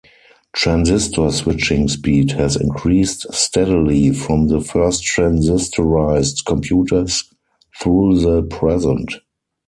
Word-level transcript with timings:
Transistor 0.53 1.29
switching 1.29 1.87
speed 1.87 2.31
has 2.31 2.55
increased 2.55 3.31
steadily 3.31 4.11
from 4.11 4.47
the 4.47 4.59
first 4.59 5.03
transistorized 5.03 6.43
computers 6.47 7.31
through 7.79 8.17
the 8.19 8.41
present. 8.41 9.13